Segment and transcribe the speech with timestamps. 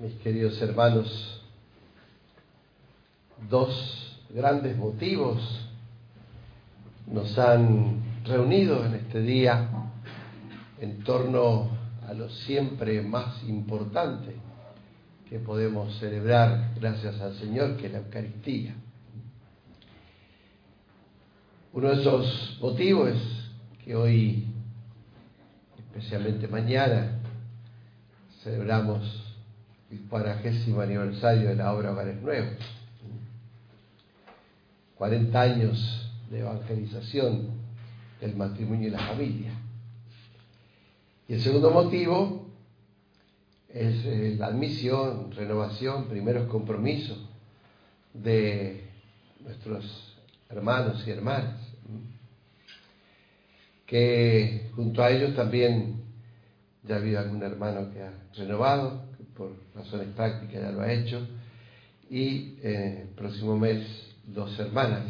[0.00, 1.42] mis queridos hermanos,
[3.50, 5.66] dos grandes motivos
[7.08, 9.68] nos han reunido en este día
[10.80, 11.70] en torno
[12.06, 14.36] a lo siempre más importante
[15.28, 18.76] que podemos celebrar gracias al Señor, que es la Eucaristía.
[21.72, 24.46] Uno de esos motivos es que hoy,
[25.76, 27.18] especialmente mañana,
[28.44, 29.27] celebramos
[29.90, 32.54] el cuadragésimo aniversario de la obra Hogares Nuevos.
[34.96, 37.50] 40 años de evangelización
[38.20, 39.52] del matrimonio y la familia.
[41.28, 42.48] Y el segundo motivo
[43.68, 47.18] es eh, la admisión, renovación, primeros compromisos
[48.12, 48.88] de
[49.40, 50.16] nuestros
[50.48, 51.60] hermanos y hermanas,
[53.86, 56.02] que junto a ellos también
[56.82, 59.07] ya ha habido algún hermano que ha renovado,
[59.38, 61.26] por razones prácticas ya lo ha hecho,
[62.10, 63.86] y eh, el próximo mes
[64.26, 65.06] dos hermanas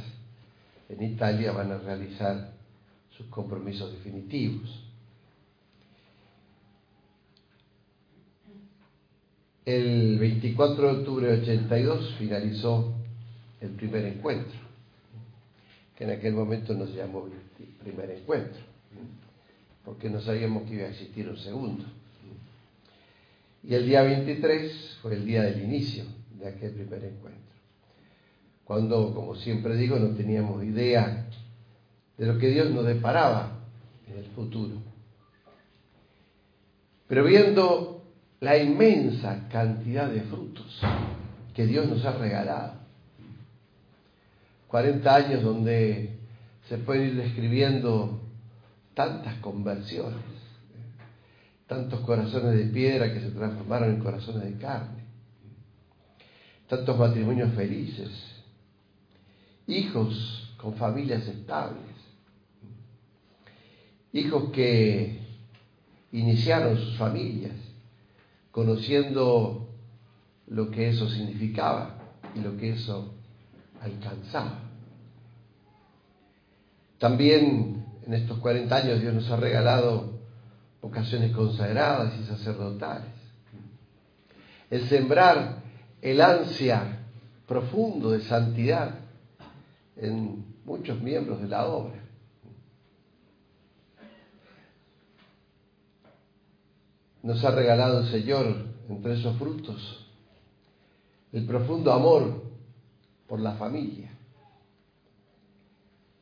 [0.89, 2.53] en Italia van a realizar
[3.17, 4.85] sus compromisos definitivos.
[9.65, 12.95] El 24 de octubre de 82 finalizó
[13.61, 14.59] el primer encuentro,
[15.97, 17.29] que en aquel momento nos llamó
[17.83, 18.61] primer encuentro,
[19.85, 21.85] porque no sabíamos que iba a existir un segundo.
[23.69, 26.05] Y el día 23 fue el día del inicio
[26.41, 27.55] de aquel primer encuentro.
[28.65, 31.27] Cuando, como siempre digo, no teníamos idea
[32.17, 33.59] de lo que Dios nos deparaba
[34.07, 34.75] en el futuro.
[37.09, 38.05] Pero viendo
[38.41, 40.81] la inmensa cantidad de frutos
[41.55, 42.73] que Dios nos ha regalado,
[44.69, 46.17] 40 años donde
[46.71, 48.19] se pueden ir describiendo
[48.95, 50.38] tantas conversiones,
[51.69, 55.05] tantos corazones de piedra que se transformaron en corazones de carne,
[56.67, 58.11] tantos matrimonios felices,
[59.67, 61.85] hijos con familias estables,
[64.15, 65.21] hijos que
[66.11, 67.55] iniciaron sus familias
[68.51, 69.69] conociendo
[70.47, 71.99] lo que eso significaba
[72.35, 73.15] y lo que eso
[73.83, 74.61] alcanzaba.
[76.99, 80.18] También en estos 40 años Dios nos ha regalado
[80.81, 83.13] vocaciones consagradas y sacerdotales.
[84.71, 85.63] El sembrar
[86.03, 87.07] el ansia
[87.47, 88.95] profundo de santidad
[89.97, 92.03] en muchos miembros de la obra.
[97.23, 100.05] Nos ha regalado el Señor entre esos frutos
[101.33, 102.43] el profundo amor
[103.27, 104.11] por la familia.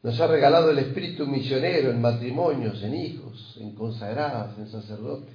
[0.07, 5.35] Nos ha regalado el espíritu misionero en matrimonios, en hijos, en consagradas, en sacerdotes.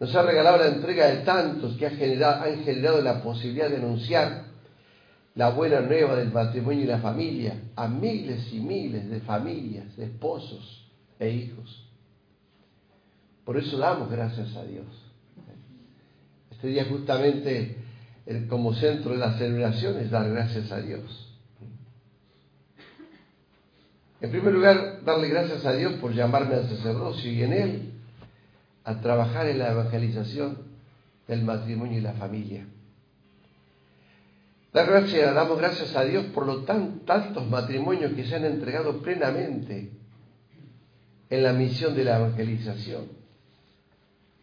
[0.00, 3.76] Nos ha regalado la entrega de tantos que han generado, han generado la posibilidad de
[3.76, 4.46] anunciar
[5.36, 10.06] la buena nueva del matrimonio y la familia a miles y miles de familias, de
[10.06, 10.90] esposos
[11.20, 11.88] e hijos.
[13.44, 14.88] Por eso damos gracias a Dios.
[16.50, 17.76] Este día justamente
[18.48, 21.31] como centro de la celebración es dar gracias a Dios.
[24.22, 27.92] En primer lugar, darle gracias a Dios por llamarme al sacerdocio y en él
[28.84, 30.58] a trabajar en la evangelización
[31.26, 32.64] del matrimonio y la familia.
[34.72, 39.90] Dar gracias, damos gracias a Dios por los tantos matrimonios que se han entregado plenamente
[41.28, 43.08] en la misión de la evangelización,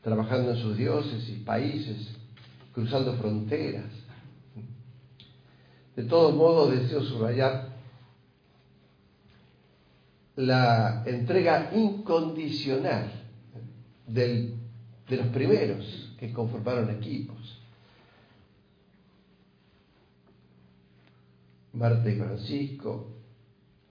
[0.02, 2.10] trabajando en sus dioses y países,
[2.74, 3.92] cruzando fronteras.
[5.96, 7.69] De todos modos, deseo subrayar
[10.40, 13.12] la entrega incondicional
[14.08, 14.56] de
[15.10, 17.62] los primeros que conformaron equipos.
[21.74, 23.18] Marta y Francisco,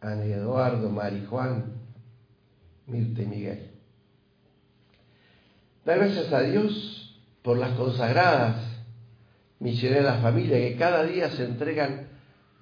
[0.00, 1.74] Ana Eduardo, Mari Juan,
[2.86, 3.70] Mirta y Miguel.
[5.84, 8.56] Da gracias a Dios por las consagradas
[9.60, 12.07] misioneras de la familia que cada día se entregan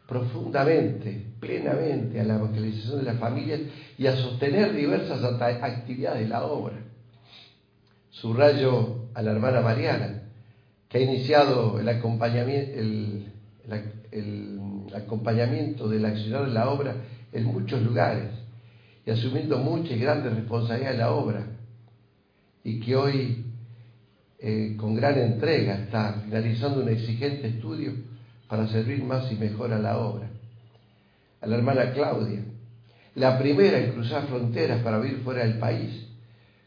[0.07, 3.61] profundamente, plenamente a la evangelización de las familias
[3.99, 6.77] y a sostener diversas actividades de la obra.
[8.11, 10.23] Subrayo a la hermana Mariana,
[10.89, 13.33] que ha iniciado el acompañamiento, el,
[14.95, 16.95] acompañamiento del accionar de la obra
[17.33, 18.31] en muchos lugares
[19.05, 21.47] y asumiendo muchas y grandes responsabilidades en la obra
[22.65, 23.45] y que hoy
[24.39, 27.93] eh, con gran entrega está finalizando un exigente estudio
[28.49, 30.29] para servir más y mejor a la obra.
[31.41, 32.45] A la hermana Claudia,
[33.15, 36.07] la primera en cruzar fronteras para vivir fuera del país,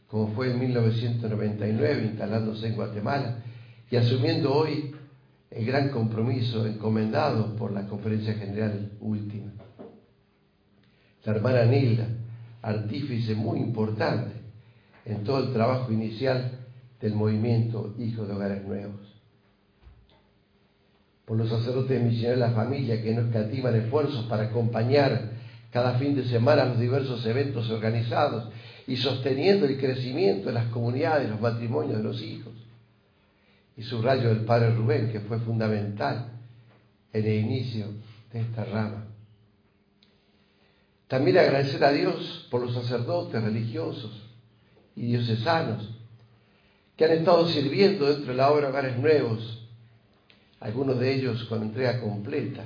[0.07, 3.43] como fue en 1999 instalándose en Guatemala
[3.91, 4.95] y asumiendo hoy
[5.51, 9.51] el gran compromiso encomendado por la Conferencia General última.
[11.25, 12.07] La hermana Nilda,
[12.61, 14.31] artífice muy importante
[15.05, 16.51] en todo el trabajo inicial
[17.01, 19.08] del movimiento Hijos de Hogares Nuevos.
[21.29, 25.29] Por los sacerdotes misioneros de la familia que no escatiman esfuerzos para acompañar
[25.71, 28.49] cada fin de semana los diversos eventos organizados
[28.87, 32.53] y sosteniendo el crecimiento de las comunidades, los matrimonios de los hijos.
[33.77, 36.31] Y subrayo del padre Rubén, que fue fundamental
[37.13, 37.85] en el inicio
[38.33, 39.05] de esta rama.
[41.07, 44.23] También agradecer a Dios por los sacerdotes religiosos
[44.95, 45.91] y diocesanos
[46.97, 49.58] que han estado sirviendo dentro de la obra Hogares Nuevos,
[50.59, 52.65] algunos de ellos con entrega completa,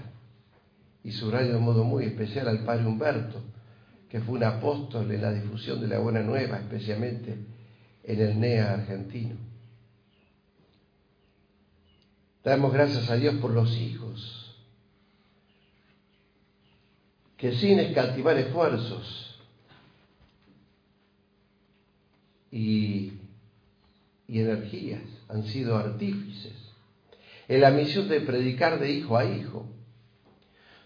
[1.03, 3.41] y subrayo de modo muy especial al padre Humberto,
[4.09, 7.37] que fue un apóstol en la difusión de la buena nueva, especialmente
[8.03, 9.35] en el NEA argentino.
[12.43, 14.55] Damos gracias a Dios por los hijos,
[17.37, 19.39] que sin escatimar esfuerzos
[22.49, 23.13] y,
[24.27, 26.62] y energías han sido artífices
[27.47, 29.67] en la misión de predicar de hijo a hijo.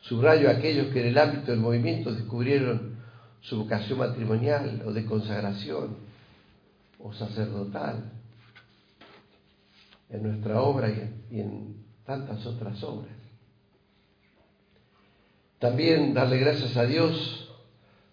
[0.02, 2.98] Subrayo a aquellos que en el ámbito del movimiento descubrieron
[3.42, 5.98] su vocación matrimonial o de consagración
[7.00, 8.12] o sacerdotal
[10.10, 13.12] en nuestra obra y en, tantas otras obras.
[15.60, 17.50] También darle gracias a Dios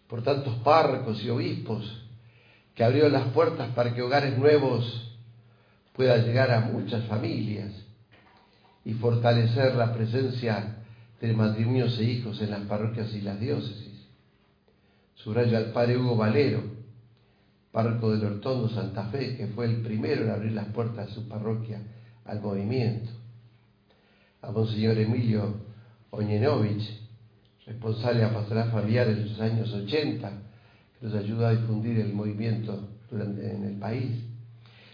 [0.08, 2.04] por tantos párrocos y obispos
[2.74, 5.16] que abrieron las puertas para que hogares nuevos
[5.92, 7.83] puedan llegar a muchas familias
[8.84, 10.76] y fortalecer la presencia
[11.20, 14.06] de matrimonios e hijos en las parroquias y las diócesis.
[15.14, 16.62] Subrayo al padre Hugo Valero,
[17.72, 21.28] párroco del Hortondo Santa Fe, que fue el primero en abrir las puertas de su
[21.28, 21.80] parroquia
[22.24, 23.10] al movimiento.
[24.42, 25.54] A Monseñor Emilio
[26.10, 27.00] Oñenovich,
[27.66, 30.30] responsable de la pastoral familiar en los años 80,
[31.00, 34.22] que nos ayudó a difundir el movimiento en el país.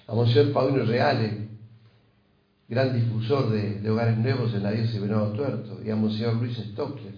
[0.07, 1.40] A Monseñor Paulino Reale,
[2.71, 6.57] gran difusor de, hogares nuevos en la diócesis de Venado Tuerto, y a Monseñor Luis
[6.57, 7.15] Stockler,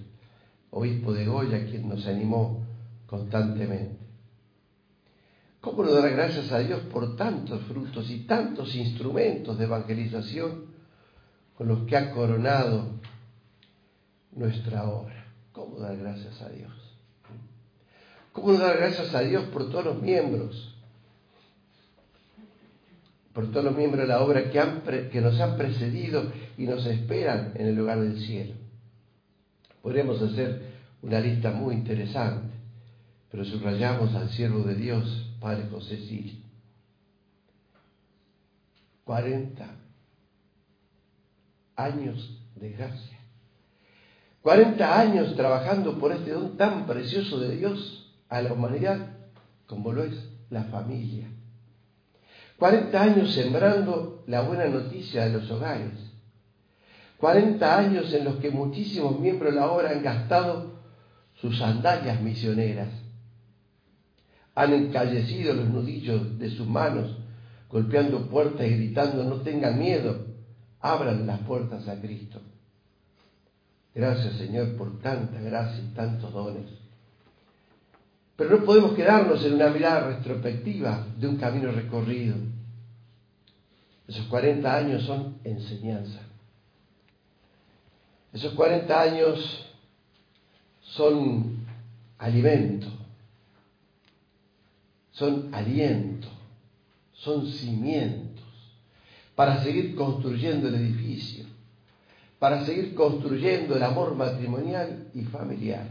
[0.71, 2.65] obispo de Goya, quien nos animó
[3.07, 3.99] constantemente.
[5.61, 10.73] ¿Cómo no dar gracias a Dios por tantos frutos y tantos instrumentos de evangelización
[11.55, 12.87] con los que ha coronado
[14.33, 15.27] nuestra obra?
[15.53, 16.73] ¿Cómo dar gracias a Dios?
[18.33, 20.72] ¿Cómo dar gracias a Dios por todos los miembros?
[23.33, 27.67] Por todos los miembros de la obra que, nos han precedido y nos esperan en
[27.67, 28.55] el lugar del cielo.
[29.81, 32.53] Podríamos hacer una lista muy interesante
[33.33, 36.45] pero subrayamos al siervo de Dios, Padre José Sil.
[39.05, 39.67] 40
[41.77, 43.19] años de gracia.
[44.43, 49.17] 40 años trabajando por este don tan precioso de Dios a la humanidad
[49.67, 51.27] como lo es la familia.
[52.63, 55.99] 40 años sembrando la buena noticia de los hogares.
[57.19, 60.71] 40 años en los que muchísimos miembros de la obra han gastado
[61.41, 62.89] sus sandalias misioneras
[64.55, 67.17] han encallecido los nudillos de sus manos,
[67.69, 70.25] golpeando puertas y gritando, no tengan miedo,
[70.81, 72.39] abran las puertas a Cristo.
[73.93, 76.67] Gracias Señor por tanta gracia y tantos dones.
[78.37, 82.52] Pero no podemos quedarnos en una mirada retrospectiva de un camino recorrido.
[84.09, 86.21] Esos 40 años son enseñanza.
[88.33, 89.67] Esos 40 años
[90.81, 91.65] son
[92.19, 92.89] alimento
[95.13, 96.29] son aliento,
[97.13, 98.45] son cimientos
[99.37, 101.45] para seguir construyendo el edificio,
[102.39, 105.87] para seguir construyendo el amor matrimonial y familiar.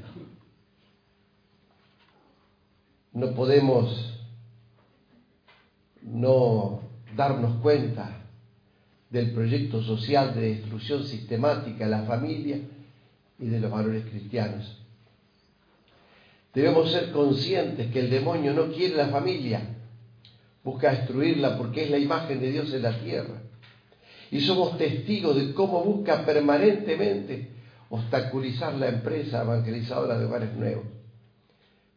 [3.13, 4.13] No podemos
[6.01, 6.80] no
[7.15, 8.21] darnos cuenta
[9.09, 12.59] del proyecto social de destrucción sistemática de la familia
[13.39, 14.77] y de los valores cristianos.
[16.53, 19.61] Debemos ser conscientes que el demonio no quiere la familia,
[20.63, 23.41] busca destruirla porque es la imagen de Dios en la tierra.
[24.31, 27.49] Y somos testigos de cómo busca permanentemente
[27.89, 30.85] obstaculizar la empresa evangelizadora de hogares nuevos.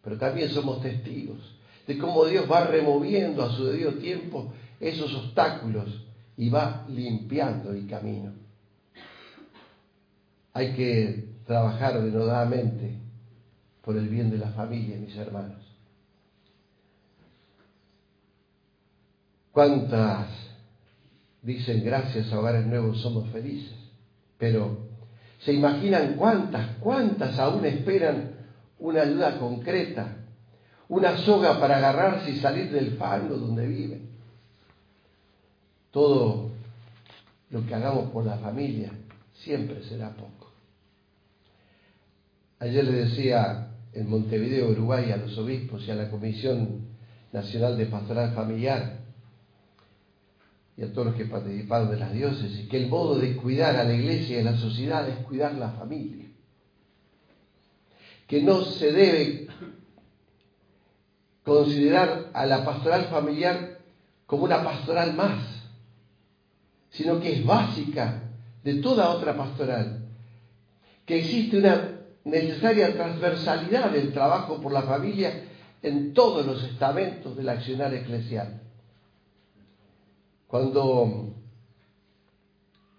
[0.02, 1.38] Pero también somos testigos
[1.87, 6.04] de cómo Dios va removiendo a su debido tiempo esos obstáculos
[6.36, 8.32] y va limpiando el camino.
[10.52, 12.98] Hay que trabajar denodadamente
[13.82, 15.62] por el bien de la familia, mis hermanos.
[19.52, 20.28] ¿Cuántas
[21.42, 23.76] dicen gracias a Hogares Nuevos somos felices,
[24.38, 24.88] pero
[25.40, 28.32] ¿se imaginan cuántas, cuántas aún esperan
[28.78, 30.16] una ayuda concreta,
[30.88, 34.13] una soga para agarrarse y salir del fango donde viven?
[35.94, 36.50] Todo
[37.50, 38.90] lo que hagamos por la familia
[39.32, 40.50] siempre será poco.
[42.58, 46.88] Ayer le decía en Montevideo, Uruguay, a los obispos y a la Comisión
[47.32, 49.02] Nacional de Pastoral Familiar
[50.76, 53.84] y a todos los que participaron de las diócesis, que el modo de cuidar a
[53.84, 56.26] la iglesia y a la sociedad es cuidar la familia.
[58.26, 59.46] Que no se debe
[61.44, 63.78] considerar a la pastoral familiar
[64.26, 65.53] como una pastoral más,
[66.94, 68.22] sino que es básica
[68.62, 70.06] de toda otra pastoral.
[71.04, 71.90] Que existe una
[72.24, 75.42] necesaria transversalidad del trabajo por la familia
[75.82, 78.62] en todos los estamentos del accionar eclesial.
[80.46, 81.34] Cuando,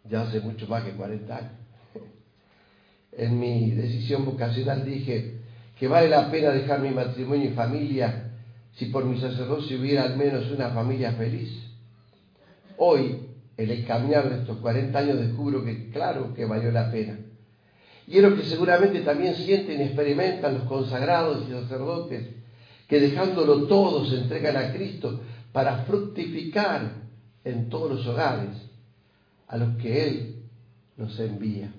[0.04, 1.52] ya hace mucho más que 40 años,
[3.14, 5.40] en mi decisión vocacional dije
[5.80, 8.32] que vale la pena dejar mi matrimonio y familia
[8.74, 11.50] si por mi sacerdocio hubiera al menos una familia feliz.
[12.78, 13.25] Hoy,
[13.58, 17.18] el caminar de estos 40 años, descubro que claro que valió la pena.
[18.08, 22.28] Y es lo que seguramente también sienten y experimentan los consagrados y sacerdotes
[22.88, 25.22] que dejándolo todo se entregan a Cristo
[25.52, 26.92] para fructificar
[27.44, 28.50] en todos los hogares
[29.48, 30.36] a los que Él
[30.98, 31.72] nos envía.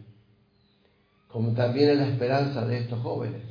[1.29, 3.43] Como también es la esperanza de estos jóvenes.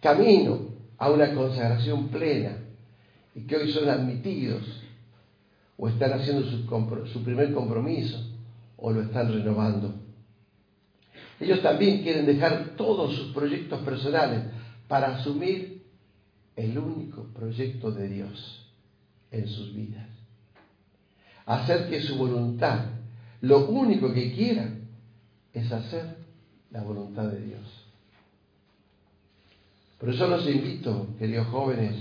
[0.00, 2.56] Camino a una consagración plena
[3.34, 4.79] y que hoy son admitidos
[5.80, 6.44] o están haciendo
[7.06, 8.22] su, primer compromiso
[8.76, 9.94] o lo están renovando.
[11.40, 14.44] Ellos también quieren dejar todos sus proyectos personales
[14.86, 15.82] para asumir
[16.54, 18.70] el único proyecto de Dios
[19.30, 20.06] en sus vidas.
[21.46, 22.84] Hacer que su voluntad,
[23.40, 24.82] lo único que quieran,
[25.54, 26.18] es hacer
[26.70, 27.86] la voluntad de Dios.
[29.98, 31.96] Por eso los invito, queridos jóvenes,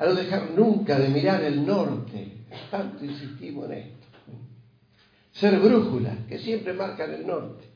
[0.00, 2.38] a no dejar nunca de mirar el norte.
[2.70, 4.06] Tanto insistimos en esto.
[5.30, 7.66] Ser brújulas que siempre marcan el norte.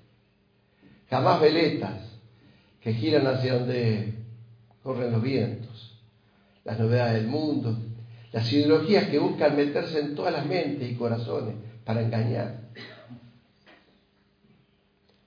[1.11, 2.01] Jamás veletas
[2.81, 4.15] que giran hacia donde
[4.83, 6.01] corren los vientos,
[6.65, 7.77] las novedades del mundo,
[8.33, 12.71] las ideologías que buscan meterse en todas las mentes y corazones para engañar.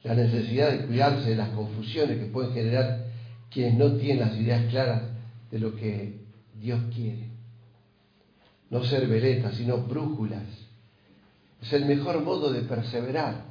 [0.01, 3.05] La necesidad de cuidarse de las confusiones que pueden generar
[3.51, 5.03] quienes no tienen las ideas claras
[5.51, 6.26] de lo que
[6.59, 7.29] Dios quiere.
[8.69, 10.45] No ser veletas, sino brújulas.
[11.61, 13.45] Es el mejor modo de perseverar.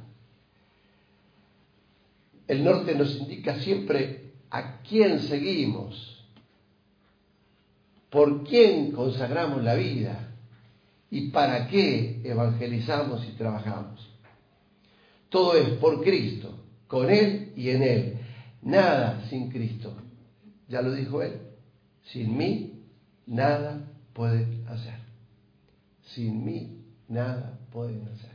[2.47, 6.23] El norte nos indica siempre a quién seguimos,
[8.09, 10.29] por quién consagramos la vida
[11.11, 14.09] y para qué evangelizamos y trabajamos.
[15.29, 18.17] Todo es por Cristo, con Él y en Él.
[18.61, 19.93] Nada sin Cristo.
[20.69, 21.41] Ya lo dijo Él.
[22.05, 22.76] Sin mí,
[23.27, 24.95] nada pueden hacer.
[26.03, 28.31] Sin mí, nada pueden hacer.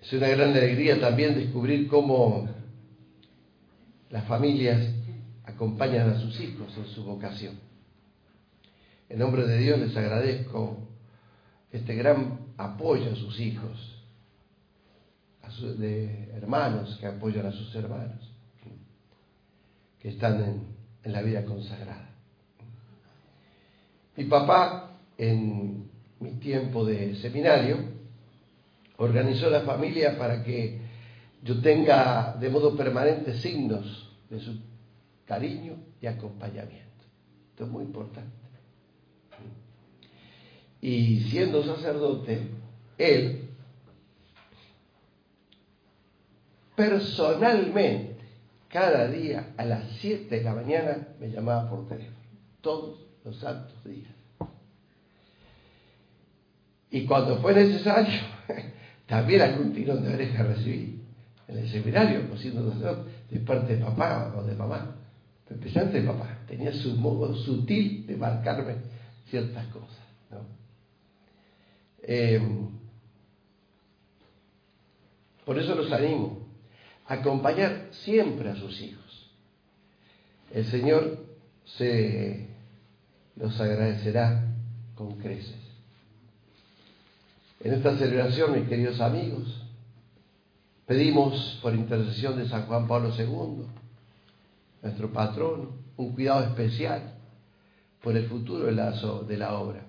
[0.00, 2.48] Es una gran alegría también descubrir cómo
[4.10, 4.94] las familias
[5.44, 7.58] acompañan a sus hijos en su vocación.
[9.08, 10.78] En nombre de Dios les agradezco
[11.72, 14.02] este gran apoyo a sus hijos,
[15.42, 18.32] a de hermanos que apoyan a sus hermanos,
[20.00, 20.77] que están en,
[21.08, 22.10] en la vida consagrada.
[24.14, 25.88] Mi papá, en
[26.20, 27.78] mi tiempo de seminario,
[28.98, 30.80] organizó la familia para que
[31.42, 34.60] yo tenga de modo permanente signos de su
[35.24, 37.04] cariño y acompañamiento.
[37.52, 38.36] Esto es muy importante.
[40.82, 42.50] Y siendo sacerdote,
[42.98, 43.48] él
[46.76, 48.17] personalmente,
[48.68, 52.16] cada día a las 7 de la mañana, me llamaba por teléfono,
[52.60, 54.10] todos los santos días.
[56.90, 58.20] Y cuando fue necesario,
[59.06, 61.02] también algún tirón de oreja recibí
[61.46, 62.70] en el seminario, siendo
[63.30, 64.96] de parte de papá o de mamá,
[65.48, 68.76] especialmente de papá, tenía su modo sutil de marcarme
[69.30, 69.98] ciertas cosas.
[72.02, 72.68] Em,
[75.44, 76.47] por eso los animo
[77.08, 79.30] acompañar siempre a sus hijos.
[80.52, 81.26] El Señor
[81.64, 82.46] se
[83.34, 84.54] los agradecerá
[84.94, 85.56] con creces.
[87.60, 89.68] En esta celebración, mis queridos amigos,
[90.88, 93.66] Pedimos por intercesión de San Juan Pablo II,
[94.82, 97.12] nuestro patrón, un cuidado especial
[98.02, 99.82] por el futuro de la, de la obra.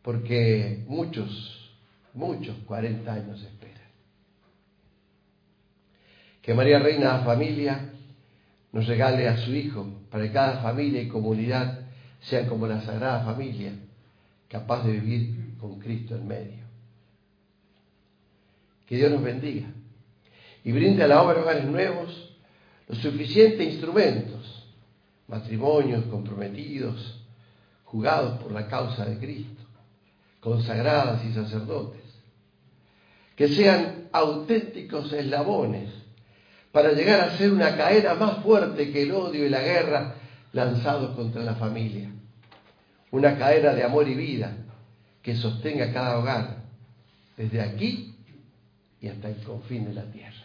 [0.00, 1.70] porque muchos,
[2.14, 3.61] muchos 40 años esperan.
[6.42, 7.92] Que María Reina Familia
[8.72, 11.86] nos regale a su Hijo para que cada familia y comunidad
[12.20, 13.72] sean como la Sagrada Familia,
[14.48, 16.64] capaz de vivir con Cristo en medio.
[18.86, 19.68] Que Dios nos bendiga
[20.64, 22.36] y brinde a la obra de hogares nuevos
[22.88, 24.66] los suficientes instrumentos,
[25.28, 27.22] matrimonios comprometidos,
[27.84, 29.62] jugados por la causa de Cristo,
[30.40, 32.02] consagradas y sacerdotes,
[33.36, 36.01] que sean auténticos eslabones
[36.72, 40.14] para llegar a ser una cadena más fuerte que el odio y la guerra
[40.52, 42.10] lanzados contra la familia,
[43.10, 44.56] una cadena de amor y vida
[45.22, 46.62] que sostenga cada hogar
[47.36, 48.16] desde aquí
[49.00, 50.41] y hasta el confín de la tierra.